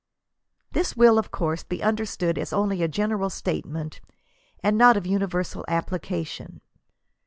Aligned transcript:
* 0.39 0.71
This 0.71 0.95
willy 0.97 1.19
of 1.19 1.29
course, 1.29 1.61
be 1.61 1.83
understood 1.83 2.39
as 2.39 2.51
only 2.51 2.81
a 2.81 2.87
general 2.87 3.29
statement, 3.29 4.01
and 4.63 4.75
not 4.75 4.97
of 4.97 5.05
universal 5.05 5.63
application. 5.67 6.61